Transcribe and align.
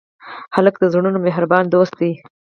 هلک 0.55 0.75
د 0.79 0.83
زړونو 0.93 1.19
مهربان 1.27 1.63
دوست 1.73 1.93
دی. 1.99 2.11